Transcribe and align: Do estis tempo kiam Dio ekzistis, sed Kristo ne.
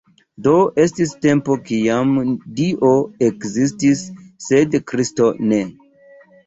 Do 0.45 0.53
estis 0.83 1.11
tempo 1.25 1.57
kiam 1.67 2.15
Dio 2.61 2.91
ekzistis, 3.29 4.05
sed 4.49 4.83
Kristo 4.91 5.31
ne. 5.55 5.67